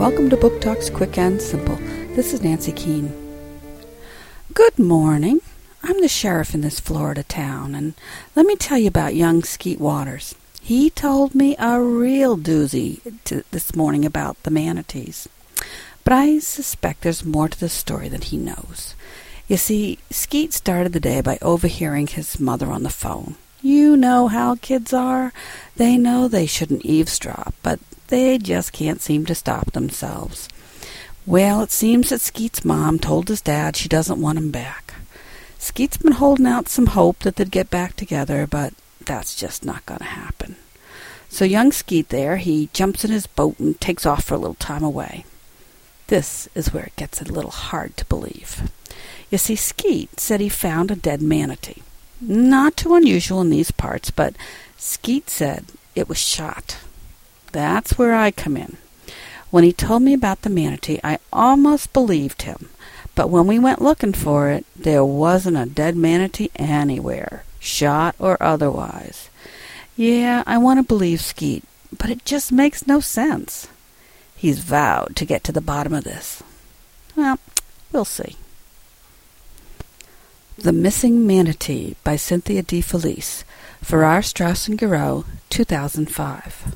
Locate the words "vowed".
74.60-75.16